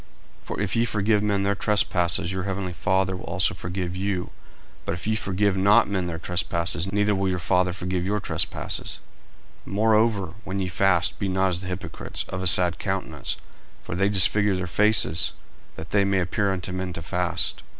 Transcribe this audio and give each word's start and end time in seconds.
40:006:014 0.47 0.47
For 0.47 0.59
if 0.61 0.75
ye 0.75 0.83
forgive 0.85 1.21
men 1.21 1.43
their 1.43 1.53
trespasses, 1.53 2.31
your 2.31 2.45
heavenly 2.45 2.73
Father 2.73 3.15
will 3.15 3.25
also 3.25 3.53
forgive 3.53 3.95
you: 3.95 4.23
40:006:015 4.85 4.85
But 4.85 4.93
if 4.95 5.05
ye 5.05 5.15
forgive 5.15 5.55
not 5.57 5.87
men 5.89 6.07
their 6.07 6.17
trespasses, 6.17 6.91
neither 6.91 7.13
will 7.13 7.29
your 7.29 7.37
Father 7.37 7.71
forgive 7.71 8.03
your 8.03 8.19
trespasses. 8.19 8.99
40:006:016 9.67 9.73
Moreover 9.75 10.33
when 10.43 10.59
ye 10.59 10.67
fast, 10.69 11.19
be 11.19 11.27
not, 11.29 11.49
as 11.49 11.61
the 11.61 11.67
hypocrites, 11.67 12.25
of 12.29 12.41
a 12.41 12.47
sad 12.47 12.79
countenance: 12.79 13.37
for 13.83 13.93
they 13.93 14.09
disfigure 14.09 14.55
their 14.55 14.65
faces, 14.65 15.33
that 15.75 15.91
they 15.91 16.03
may 16.03 16.19
appear 16.21 16.51
unto 16.51 16.71
men 16.71 16.93
to 16.93 17.03
fast. 17.03 17.61